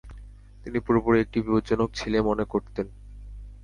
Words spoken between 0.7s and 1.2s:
পুরোপুরি